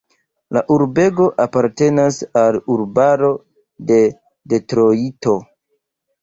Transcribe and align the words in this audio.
La 0.55 0.61
urbego 0.75 1.27
apartenas 1.43 2.17
al 2.43 2.57
urbaro 2.77 3.29
de 3.93 4.01
Detrojto. 4.55 5.37